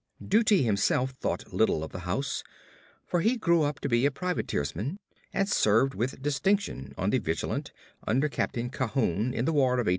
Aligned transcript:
Dutee 0.19 0.63
himself 0.63 1.11
thought 1.11 1.53
little 1.53 1.83
of 1.83 1.91
the 1.91 1.99
house, 2.09 2.43
for 3.05 3.21
he 3.21 3.37
grew 3.37 3.61
up 3.61 3.79
to 3.81 3.87
be 3.87 4.07
a 4.07 4.09
privateersman, 4.09 4.97
and 5.31 5.47
served 5.47 5.93
with 5.93 6.23
distinction 6.23 6.95
on 6.97 7.11
the 7.11 7.19
Vigilant 7.19 7.71
under 8.07 8.27
Captain 8.27 8.71
Cahoone 8.71 9.31
in 9.31 9.45
the 9.45 9.53
War 9.53 9.73
of 9.73 9.85
1812. 9.85 9.89